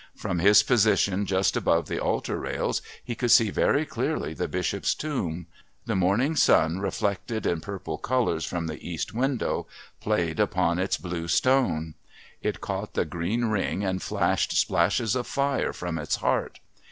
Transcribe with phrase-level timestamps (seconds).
[0.15, 4.95] From his position just above the altar rails he could see very clearly the Bishop's
[4.95, 5.45] Tomb;
[5.85, 9.67] the morning sun reflected in purple colours from the East window
[9.99, 11.93] played upon its blue stone.
[12.41, 16.59] It caught the green ring and flashed splashes of fire from its heart.